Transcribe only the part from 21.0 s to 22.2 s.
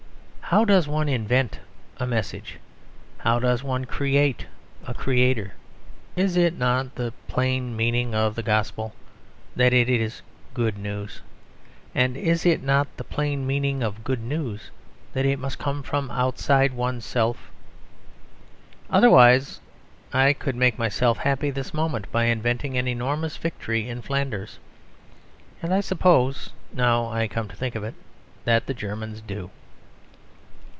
happy this moment,